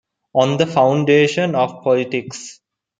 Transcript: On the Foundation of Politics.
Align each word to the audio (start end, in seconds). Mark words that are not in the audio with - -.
On 0.33 0.57
the 0.57 0.65
Foundation 0.65 1.53
of 1.53 1.83
Politics. 1.83 2.59